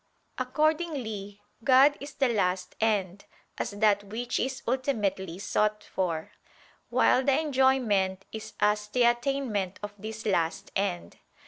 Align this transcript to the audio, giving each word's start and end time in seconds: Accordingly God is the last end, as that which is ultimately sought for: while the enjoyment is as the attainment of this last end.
Accordingly 0.39 1.43
God 1.63 1.95
is 1.99 2.15
the 2.15 2.29
last 2.29 2.75
end, 2.81 3.25
as 3.59 3.69
that 3.69 4.03
which 4.05 4.39
is 4.39 4.63
ultimately 4.67 5.37
sought 5.37 5.83
for: 5.83 6.31
while 6.89 7.23
the 7.23 7.39
enjoyment 7.39 8.25
is 8.31 8.53
as 8.59 8.87
the 8.87 9.03
attainment 9.03 9.79
of 9.83 9.93
this 9.99 10.25
last 10.25 10.71
end. 10.75 11.17